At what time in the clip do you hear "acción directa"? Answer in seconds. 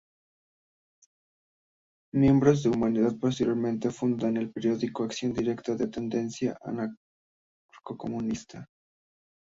5.03-5.75